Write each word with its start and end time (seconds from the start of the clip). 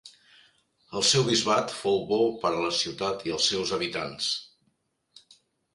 El 0.99 1.05
seu 1.09 1.25
bisbat 1.27 1.73
fou 1.81 2.01
bo 2.13 2.19
per 2.45 2.53
a 2.55 2.65
la 2.65 2.73
ciutat 2.81 3.27
i 3.29 3.37
els 3.39 3.53
seus 3.53 3.79
habitants. 3.79 4.33